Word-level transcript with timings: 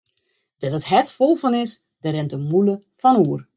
Dêr't 0.59 0.77
it 0.79 0.89
hert 0.91 1.09
fol 1.17 1.33
fan 1.41 1.55
is, 1.63 1.71
dêr 2.01 2.13
rint 2.15 2.31
de 2.33 2.37
mûle 2.49 2.75
fan 3.01 3.19
oer. 3.23 3.39